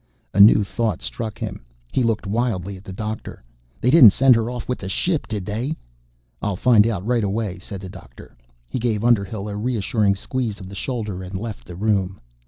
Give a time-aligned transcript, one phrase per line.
[0.33, 1.63] A new thought struck him.
[1.91, 3.43] He looked wildly at the doctor.
[3.79, 5.77] "They didn't send her off with the ship, did they?"
[6.41, 8.35] "I'll find out right away," said the doctor.
[8.67, 12.19] He gave Underhill a reassuring squeeze of the shoulder and left the room.